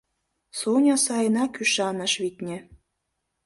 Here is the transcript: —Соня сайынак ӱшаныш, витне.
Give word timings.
—Соня 0.59 0.95
сайынак 1.05 1.53
ӱшаныш, 1.63 2.13
витне. 2.21 2.57